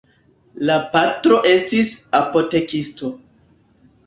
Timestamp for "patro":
0.95-1.37